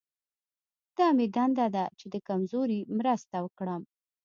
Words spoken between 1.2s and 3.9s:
دنده ده چې د کمزوري مرسته وکړم.